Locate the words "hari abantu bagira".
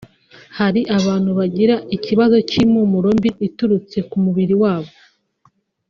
0.57-1.75